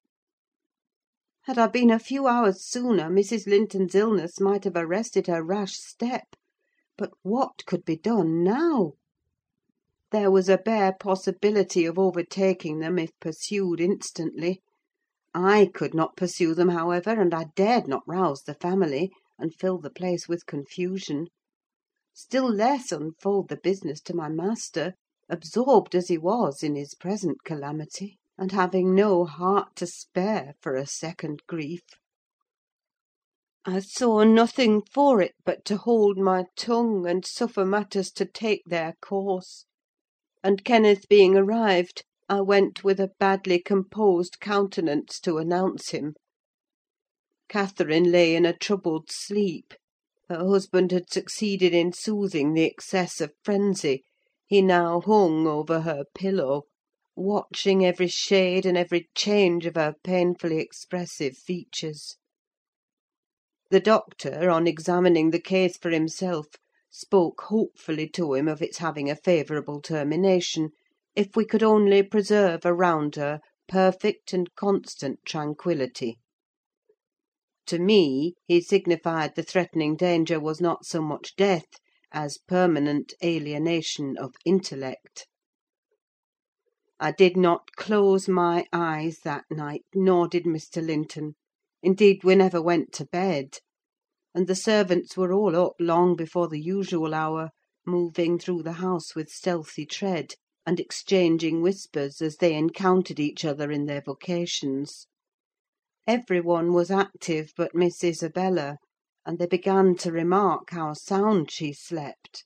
Had 1.43 1.59
I 1.59 1.67
been 1.67 1.91
a 1.91 1.99
few 1.99 2.25
hours 2.25 2.65
sooner, 2.65 3.03
Mrs. 3.11 3.45
Linton's 3.45 3.93
illness 3.93 4.39
might 4.39 4.63
have 4.63 4.75
arrested 4.75 5.27
her 5.27 5.43
rash 5.43 5.77
step; 5.77 6.35
but 6.97 7.11
what 7.21 7.67
could 7.67 7.85
be 7.85 7.95
done 7.95 8.43
now? 8.43 8.93
There 10.09 10.31
was 10.31 10.49
a 10.49 10.57
bare 10.57 10.93
possibility 10.99 11.85
of 11.85 11.99
overtaking 11.99 12.79
them 12.79 12.97
if 12.97 13.11
pursued 13.19 13.79
instantly. 13.79 14.63
I 15.35 15.69
could 15.71 15.93
not 15.93 16.17
pursue 16.17 16.55
them, 16.55 16.69
however, 16.69 17.11
and 17.11 17.31
I 17.31 17.45
dared 17.55 17.87
not 17.87 18.01
rouse 18.07 18.41
the 18.41 18.55
family, 18.55 19.11
and 19.37 19.53
fill 19.53 19.77
the 19.77 19.91
place 19.91 20.27
with 20.27 20.47
confusion; 20.47 21.27
still 22.15 22.47
less 22.47 22.91
unfold 22.91 23.49
the 23.49 23.57
business 23.57 23.99
to 23.99 24.13
my 24.15 24.29
master, 24.29 24.93
absorbed 25.29 25.95
as 25.95 26.09
he 26.09 26.17
was 26.19 26.61
in 26.61 26.75
his 26.75 26.93
present 26.93 27.43
calamity, 27.43 28.19
and 28.37 28.51
having 28.51 28.93
no 28.93 29.25
heart 29.25 29.75
to 29.75 29.87
spare 29.87 30.53
for 30.61 30.75
a 30.75 30.85
second 30.85 31.41
grief. 31.47 31.81
I 33.65 33.79
saw 33.79 34.23
nothing 34.23 34.83
for 34.83 35.21
it 35.21 35.33
but 35.43 35.65
to 35.65 35.77
hold 35.77 36.19
my 36.19 36.45
tongue, 36.55 37.07
and 37.07 37.25
suffer 37.25 37.65
matters 37.65 38.11
to 38.11 38.25
take 38.27 38.61
their 38.67 38.93
course; 39.01 39.65
and 40.43 40.63
Kenneth 40.63 41.09
being 41.09 41.35
arrived, 41.35 42.03
I 42.29 42.41
went 42.41 42.83
with 42.83 42.99
a 42.99 43.11
badly 43.17 43.57
composed 43.59 44.39
countenance 44.39 45.19
to 45.21 45.39
announce 45.39 45.89
him. 45.89 46.13
Catherine 47.49 48.11
lay 48.11 48.35
in 48.35 48.45
a 48.45 48.55
troubled 48.55 49.09
sleep: 49.11 49.73
her 50.33 50.47
husband 50.47 50.91
had 50.91 51.11
succeeded 51.11 51.75
in 51.75 51.93
soothing 51.93 52.53
the 52.53 52.63
excess 52.63 53.21
of 53.21 53.31
frenzy; 53.43 54.03
he 54.47 54.63
now 54.63 54.99
hung 54.99 55.45
over 55.45 55.81
her 55.81 56.03
pillow, 56.15 56.63
watching 57.15 57.85
every 57.85 58.07
shade 58.07 58.65
and 58.65 58.75
every 58.75 59.07
change 59.13 59.67
of 59.67 59.75
her 59.75 59.93
painfully 60.03 60.57
expressive 60.57 61.37
features. 61.37 62.17
The 63.69 63.79
doctor, 63.79 64.49
on 64.49 64.65
examining 64.65 65.29
the 65.29 65.39
case 65.39 65.77
for 65.77 65.91
himself, 65.91 66.47
spoke 66.89 67.41
hopefully 67.41 68.09
to 68.09 68.33
him 68.33 68.47
of 68.47 68.59
its 68.59 68.79
having 68.79 69.11
a 69.11 69.15
favourable 69.15 69.81
termination, 69.81 70.71
if 71.15 71.35
we 71.35 71.45
could 71.45 71.61
only 71.61 72.01
preserve 72.01 72.61
around 72.65 73.17
her 73.17 73.39
perfect 73.67 74.33
and 74.33 74.49
constant 74.55 75.19
tranquillity. 75.25 76.17
To 77.67 77.79
me 77.79 78.33
he 78.45 78.59
signified 78.59 79.35
the 79.35 79.41
threatening 79.41 79.95
danger 79.95 80.37
was 80.37 80.59
not 80.59 80.85
so 80.85 81.01
much 81.01 81.33
death 81.37 81.67
as 82.11 82.37
permanent 82.37 83.13
alienation 83.23 84.17
of 84.17 84.35
intellect. 84.43 85.27
I 86.99 87.13
did 87.13 87.37
not 87.37 87.71
close 87.77 88.27
my 88.27 88.65
eyes 88.73 89.19
that 89.23 89.45
night, 89.49 89.85
nor 89.95 90.27
did 90.27 90.43
Mr. 90.43 90.85
Linton: 90.85 91.35
indeed, 91.81 92.25
we 92.25 92.35
never 92.35 92.61
went 92.61 92.91
to 92.95 93.05
bed; 93.05 93.59
and 94.35 94.47
the 94.47 94.55
servants 94.57 95.15
were 95.15 95.31
all 95.31 95.55
up 95.55 95.75
long 95.79 96.17
before 96.17 96.49
the 96.49 96.59
usual 96.59 97.13
hour, 97.13 97.51
moving 97.85 98.37
through 98.37 98.63
the 98.63 98.73
house 98.73 99.15
with 99.15 99.29
stealthy 99.29 99.85
tread, 99.85 100.33
and 100.65 100.81
exchanging 100.81 101.61
whispers 101.61 102.21
as 102.21 102.35
they 102.35 102.55
encountered 102.55 103.21
each 103.21 103.45
other 103.45 103.71
in 103.71 103.85
their 103.85 104.01
vocations. 104.01 105.07
Every 106.05 106.41
one 106.41 106.73
was 106.73 106.91
active 106.91 107.53
but 107.55 107.73
Miss 107.73 108.03
Isabella, 108.03 108.77
and 109.25 109.39
they 109.39 109.45
began 109.47 109.95
to 109.97 110.11
remark 110.11 110.71
how 110.71 110.93
sound 110.93 111.49
she 111.49 111.71
slept. 111.71 112.43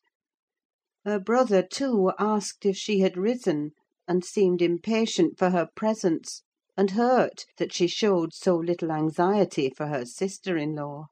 Her 1.06 1.20
brother, 1.20 1.64
too, 1.64 2.12
asked 2.20 2.66
if 2.66 2.78
she 2.78 3.00
had 3.00 3.18
risen, 3.18 3.72
and 4.08 4.24
seemed 4.24 4.62
impatient 4.62 5.40
for 5.40 5.50
her 5.50 5.68
presence, 5.76 6.44
and 6.78 6.92
hurt 6.92 7.46
that 7.58 7.74
she 7.74 7.88
showed 7.88 8.34
so 8.34 8.56
little 8.56 8.92
anxiety 8.92 9.72
for 9.72 9.88
her 9.88 10.06
sister 10.06 10.56
in 10.56 10.76
law. 10.76 11.08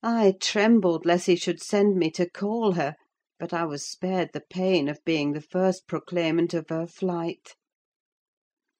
I 0.00 0.36
trembled 0.40 1.04
lest 1.04 1.26
he 1.26 1.34
should 1.34 1.60
send 1.60 1.96
me 1.96 2.10
to 2.12 2.30
call 2.30 2.72
her, 2.72 2.94
but 3.40 3.52
I 3.52 3.64
was 3.64 3.84
spared 3.84 4.30
the 4.32 4.44
pain 4.48 4.88
of 4.88 5.04
being 5.04 5.32
the 5.32 5.40
first 5.40 5.88
proclaimant 5.88 6.54
of 6.54 6.68
her 6.68 6.86
flight. 6.86 7.56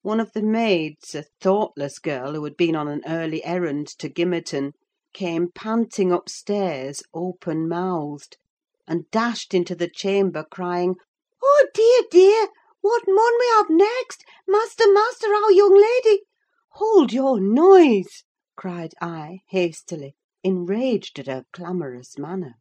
One 0.08 0.20
of 0.20 0.32
the 0.32 0.40
maids, 0.42 1.14
a 1.14 1.24
thoughtless 1.38 1.98
girl 1.98 2.32
who 2.32 2.42
had 2.44 2.56
been 2.56 2.74
on 2.74 2.88
an 2.88 3.02
early 3.06 3.44
errand 3.44 3.88
to 3.98 4.08
Gimmerton, 4.08 4.72
came 5.12 5.50
panting 5.54 6.12
upstairs, 6.12 7.02
open 7.12 7.68
mouthed, 7.68 8.38
and 8.86 9.04
dashed 9.10 9.52
into 9.52 9.74
the 9.74 9.86
chamber, 9.90 10.46
crying, 10.50 10.96
"Oh, 11.42 11.66
dear, 11.74 12.04
dear! 12.10 12.48
what 12.80 13.02
mun 13.06 13.34
we 13.38 13.46
have 13.56 13.66
next? 13.68 14.24
Master, 14.46 14.90
master, 14.90 15.26
our 15.26 15.52
young 15.52 15.76
lady—" 15.76 16.22
"Hold 16.70 17.12
your 17.12 17.38
noise!" 17.38 18.24
cried 18.56 18.94
I, 19.02 19.40
hastily, 19.48 20.14
enraged 20.42 21.18
at 21.18 21.26
her 21.26 21.44
clamorous 21.52 22.16
manner. 22.16 22.54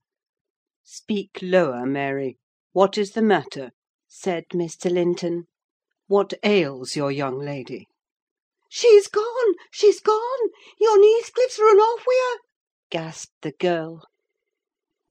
"Speak 0.83 1.39
lower, 1.41 1.85
Mary. 1.85 2.39
What 2.73 2.97
is 2.97 3.11
the 3.13 3.21
matter?" 3.21 3.71
said 4.05 4.43
Mr. 4.53 4.91
Linton. 4.91 5.47
"What 6.09 6.33
ails 6.41 6.95
your 6.95 7.11
young 7.11 7.37
lady?" 7.37 7.85
"She's 8.69 9.07
gone! 9.09 9.55
she's 9.73 9.99
gone! 9.99 10.49
Yon 10.79 11.03
Heathcliff's 11.03 11.59
run 11.59 11.79
off 11.81 12.05
wi' 12.07 12.13
her!" 12.15 12.39
gasped 12.89 13.33
the 13.41 13.51
girl. 13.51 14.03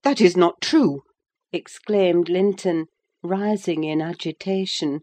"That 0.01 0.19
is 0.19 0.35
not 0.35 0.59
true!" 0.59 1.03
exclaimed 1.51 2.29
Linton, 2.29 2.87
rising 3.21 3.83
in 3.83 4.01
agitation. 4.01 5.01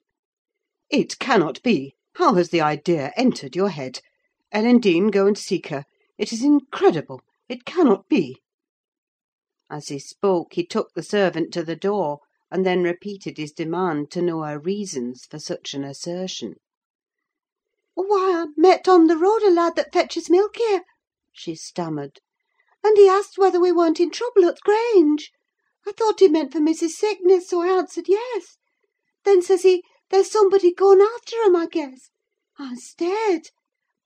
"It 0.90 1.20
cannot 1.20 1.62
be! 1.62 1.94
How 2.16 2.34
has 2.34 2.48
the 2.48 2.60
idea 2.60 3.12
entered 3.16 3.54
your 3.54 3.68
head? 3.68 4.00
Ellen 4.50 4.80
Dean, 4.80 5.12
go 5.12 5.28
and 5.28 5.38
seek 5.38 5.68
her. 5.68 5.84
It 6.18 6.32
is 6.32 6.42
incredible! 6.42 7.20
It 7.48 7.64
cannot 7.64 8.08
be!" 8.08 8.40
As 9.70 9.86
he 9.90 10.00
spoke, 10.00 10.54
he 10.54 10.66
took 10.66 10.92
the 10.94 11.04
servant 11.04 11.52
to 11.54 11.62
the 11.62 11.76
door, 11.76 12.18
and 12.54 12.64
then 12.64 12.84
repeated 12.84 13.36
his 13.36 13.50
demand 13.50 14.12
to 14.12 14.22
know 14.22 14.42
her 14.42 14.60
reasons 14.60 15.24
for 15.28 15.40
such 15.40 15.74
an 15.74 15.82
assertion. 15.82 16.54
Oh, 17.96 18.04
"Why, 18.04 18.42
I 18.42 18.46
met 18.56 18.86
on 18.86 19.08
the 19.08 19.16
road 19.16 19.42
a 19.42 19.50
lad 19.50 19.74
that 19.74 19.92
fetches 19.92 20.30
milk 20.30 20.58
here," 20.58 20.84
she 21.32 21.56
stammered, 21.56 22.20
"and 22.84 22.96
he 22.96 23.08
asked 23.08 23.38
whether 23.38 23.58
we 23.58 23.72
weren't 23.72 23.98
in 23.98 24.12
trouble 24.12 24.44
at 24.44 24.54
the 24.54 24.60
Grange. 24.62 25.32
I 25.84 25.90
thought 25.90 26.20
he 26.20 26.28
meant 26.28 26.52
for 26.52 26.60
Missy's 26.60 26.96
sickness, 26.96 27.48
so 27.48 27.60
I 27.60 27.76
answered 27.76 28.06
yes. 28.06 28.56
Then 29.24 29.42
says 29.42 29.64
he, 29.64 29.82
'There's 30.10 30.30
somebody 30.30 30.72
gone 30.72 31.00
after 31.00 31.34
'em, 31.42 31.56
I 31.56 31.66
guess.' 31.66 32.10
I 32.56 32.76
stared. 32.76 33.50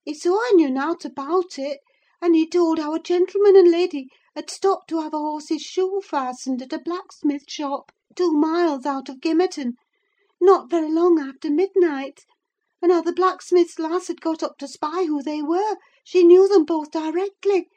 He 0.05 0.14
saw 0.14 0.38
I 0.38 0.52
knew 0.55 0.71
nought 0.71 1.05
about 1.05 1.59
it, 1.59 1.81
and 2.23 2.35
he 2.35 2.49
told 2.49 2.78
how 2.78 2.95
a 2.95 2.99
gentleman 2.99 3.57
and 3.57 3.71
lady 3.71 4.09
had 4.35 4.49
stopped 4.49 4.88
to 4.88 5.02
have 5.02 5.12
a 5.12 5.19
horse's 5.19 5.61
shoe 5.61 6.00
fastened 6.02 6.62
at 6.62 6.73
a 6.73 6.78
blacksmith 6.78 7.45
shop, 7.47 7.93
two 8.19 8.33
miles 8.33 8.85
out 8.85 9.09
of 9.09 9.21
Gimmerton, 9.21 9.75
not 10.41 10.69
very 10.69 10.91
long 10.91 11.21
after 11.21 11.49
midnight; 11.49 12.25
and 12.83 12.91
how 12.91 13.01
the 13.01 13.13
blacksmith's 13.13 13.79
lass 13.79 14.09
had 14.09 14.21
got 14.21 14.43
up 14.43 14.59
to 14.59 14.67
spy 14.67 15.05
who 15.05 15.23
they 15.23 15.41
were: 15.41 15.77
she 16.03 16.25
knew 16.25 16.49
them 16.49 16.65
both 16.65 16.91
directly; 16.91 17.69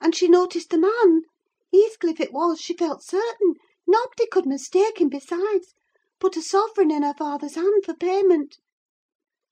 and 0.00 0.16
she 0.16 0.26
noticed 0.26 0.70
the 0.70 0.78
man—Heathcliff 0.78 2.18
it 2.18 2.32
was, 2.32 2.62
she 2.62 2.72
felt 2.74 3.02
certain; 3.04 3.56
nobody 3.86 4.26
could 4.26 4.46
mistake 4.46 5.02
him, 5.02 5.10
besides—put 5.10 6.34
a 6.34 6.40
sovereign 6.40 6.90
in 6.90 7.02
her 7.02 7.12
father's 7.12 7.56
hand 7.56 7.84
for 7.84 7.92
payment. 7.92 8.56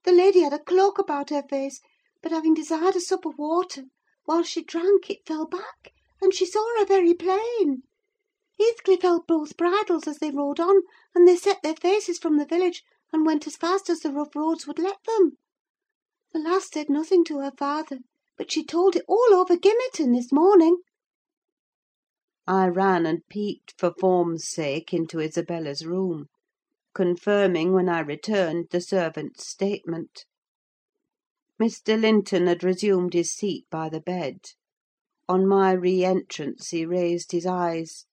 The 0.05 0.13
lady 0.13 0.41
had 0.41 0.55
a 0.55 0.65
cloak 0.65 0.99
about 0.99 1.29
her 1.29 1.43
face, 1.43 1.79
but 2.23 2.33
having 2.33 2.55
desired 2.55 2.97
a 2.97 3.01
sup 3.03 3.27
of 3.27 3.37
water, 3.37 3.83
while 4.25 4.45
she 4.45 4.65
drank 4.65 5.11
it 5.11 5.27
fell 5.27 5.45
back, 5.47 5.93
and 6.23 6.33
she 6.33 6.47
saw 6.47 6.65
her 6.79 6.87
very 6.87 7.13
plain. 7.13 7.83
Heathcliff 8.59 9.01
held 9.01 9.27
both 9.27 9.57
bridles 9.57 10.07
as 10.07 10.19
they 10.19 10.31
rode 10.31 10.61
on, 10.61 10.83
and 11.15 11.27
they 11.27 11.37
set 11.37 11.63
their 11.63 11.75
faces 11.75 12.19
from 12.19 12.37
the 12.37 12.45
village, 12.45 12.85
and 13.11 13.25
went 13.25 13.47
as 13.47 13.57
fast 13.57 13.89
as 13.89 14.01
the 14.01 14.13
rough 14.13 14.37
roads 14.37 14.67
would 14.67 14.79
let 14.79 15.03
them. 15.05 15.39
The 16.33 16.39
lass 16.39 16.71
said 16.71 16.91
nothing 16.91 17.25
to 17.25 17.39
her 17.39 17.53
father, 17.57 18.01
but 18.37 18.53
she 18.53 18.63
told 18.63 18.95
it 18.95 19.05
all 19.09 19.33
over 19.33 19.57
Gimmerton 19.57 20.13
this 20.13 20.31
morning." 20.31 20.83
I 22.47 22.69
ran 22.69 23.07
and 23.07 23.27
peeped, 23.29 23.73
for 23.79 23.95
form's 23.99 24.47
sake, 24.47 24.93
into 24.93 25.19
Isabella's 25.19 25.87
room, 25.87 26.27
confirming, 26.93 27.73
when 27.73 27.89
I 27.89 28.01
returned, 28.01 28.69
the 28.71 28.81
servant's 28.81 29.47
statement. 29.47 30.27
Mr. 31.59 31.99
Linton 31.99 32.49
had 32.49 32.63
resumed 32.63 33.15
his 33.15 33.33
seat 33.33 33.65
by 33.71 33.89
the 33.89 34.01
bed. 34.01 34.41
On 35.29 35.47
my 35.47 35.73
re 35.73 36.05
entrance 36.05 36.69
he 36.69 36.85
raised 36.85 37.33
his 37.33 37.47
eyes, 37.47 38.05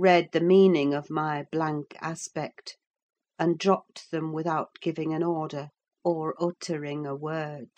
read 0.00 0.32
the 0.32 0.40
meaning 0.40 0.94
of 0.94 1.10
my 1.10 1.44
blank 1.52 1.94
aspect, 2.00 2.78
and 3.38 3.58
dropped 3.58 4.10
them 4.10 4.32
without 4.32 4.80
giving 4.80 5.12
an 5.12 5.22
order, 5.22 5.68
or 6.02 6.34
uttering 6.42 7.04
a 7.04 7.14
word. 7.14 7.68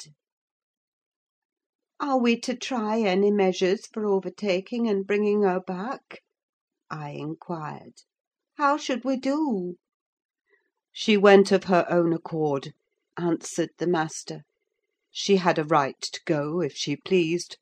"Are 1.98 2.18
we 2.18 2.38
to 2.38 2.54
try 2.54 3.00
any 3.00 3.32
measures 3.32 3.88
for 3.88 4.06
overtaking 4.06 4.88
and 4.88 5.04
bringing 5.04 5.42
her 5.42 5.58
back?" 5.58 6.20
I 6.88 7.10
inquired. 7.10 8.02
"How 8.54 8.76
should 8.76 9.04
we 9.04 9.16
do?" 9.16 9.78
"She 10.92 11.16
went 11.16 11.50
of 11.50 11.64
her 11.64 11.84
own 11.90 12.12
accord," 12.12 12.72
answered 13.16 13.70
the 13.78 13.88
master. 13.88 14.44
"She 15.10 15.38
had 15.38 15.58
a 15.58 15.64
right 15.64 16.00
to 16.00 16.20
go, 16.24 16.60
if 16.60 16.74
she 16.76 16.94
pleased. 16.94 17.56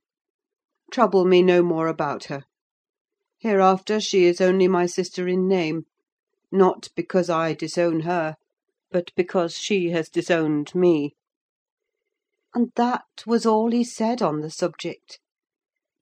Trouble 0.90 1.24
me 1.24 1.40
no 1.42 1.62
more 1.62 1.88
about 1.88 2.24
her. 2.24 2.44
Hereafter 3.42 4.00
she 4.00 4.26
is 4.26 4.38
only 4.42 4.68
my 4.68 4.84
sister 4.84 5.26
in 5.26 5.48
name; 5.48 5.84
not 6.52 6.88
because 6.94 7.30
I 7.30 7.54
disown 7.54 8.00
her, 8.00 8.36
but 8.90 9.12
because 9.16 9.56
she 9.56 9.88
has 9.92 10.10
disowned 10.10 10.74
me." 10.74 11.14
And 12.52 12.70
that 12.76 13.06
was 13.26 13.46
all 13.46 13.70
he 13.70 13.82
said 13.82 14.20
on 14.20 14.40
the 14.40 14.50
subject. 14.50 15.20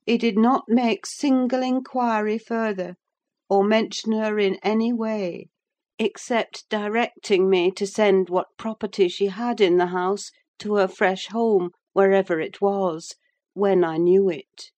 He 0.04 0.18
did 0.18 0.36
not 0.36 0.64
make 0.66 1.06
single 1.06 1.62
inquiry 1.62 2.38
further, 2.38 2.96
or 3.48 3.62
mention 3.62 4.14
her 4.14 4.40
in 4.40 4.56
any 4.64 4.92
way, 4.92 5.46
except 5.96 6.68
directing 6.68 7.48
me 7.48 7.70
to 7.70 7.86
send 7.86 8.30
what 8.30 8.56
property 8.56 9.06
she 9.08 9.26
had 9.26 9.60
in 9.60 9.76
the 9.76 9.86
house 9.86 10.32
to 10.58 10.74
her 10.74 10.88
fresh 10.88 11.28
home, 11.28 11.70
wherever 11.92 12.40
it 12.40 12.60
was, 12.60 13.14
when 13.54 13.84
I 13.84 13.96
knew 13.96 14.28
it. 14.28 14.72